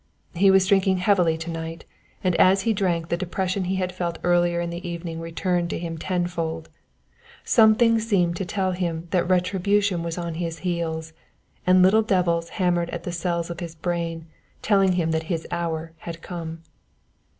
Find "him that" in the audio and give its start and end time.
8.71-9.29, 14.93-15.23